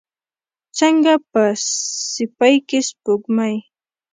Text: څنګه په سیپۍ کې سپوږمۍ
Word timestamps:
څنګه 0.77 1.13
په 1.31 1.41
سیپۍ 2.11 2.55
کې 2.67 2.79
سپوږمۍ 2.89 3.55